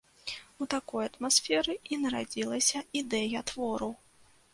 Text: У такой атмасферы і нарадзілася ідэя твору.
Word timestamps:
У 0.65 0.67
такой 0.73 1.03
атмасферы 1.09 1.75
і 1.91 1.99
нарадзілася 2.05 2.81
ідэя 3.03 3.45
твору. 3.53 3.91